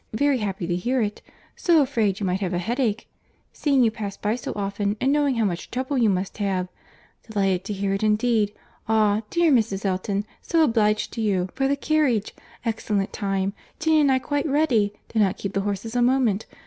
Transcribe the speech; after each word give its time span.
Very 0.13 0.39
happy 0.39 0.65
to 0.65 0.75
hear 0.75 0.99
it. 1.03 1.21
So 1.55 1.79
afraid 1.79 2.19
you 2.19 2.25
might 2.25 2.39
have 2.39 2.55
a 2.55 2.57
headache!—seeing 2.57 3.83
you 3.83 3.91
pass 3.91 4.17
by 4.17 4.33
so 4.35 4.51
often, 4.55 4.97
and 4.99 5.11
knowing 5.13 5.35
how 5.35 5.45
much 5.45 5.69
trouble 5.69 5.95
you 5.95 6.09
must 6.09 6.39
have. 6.39 6.69
Delighted 7.29 7.63
to 7.65 7.73
hear 7.73 7.93
it 7.93 8.01
indeed. 8.01 8.51
Ah! 8.89 9.21
dear 9.29 9.51
Mrs. 9.51 9.85
Elton, 9.85 10.25
so 10.41 10.63
obliged 10.63 11.13
to 11.13 11.21
you 11.21 11.49
for 11.53 11.67
the 11.67 11.75
carriage!—excellent 11.75 13.13
time. 13.13 13.53
Jane 13.79 14.01
and 14.01 14.11
I 14.11 14.17
quite 14.17 14.47
ready. 14.47 14.93
Did 15.13 15.21
not 15.21 15.37
keep 15.37 15.53
the 15.53 15.61
horses 15.61 15.95
a 15.95 16.01
moment. 16.01 16.47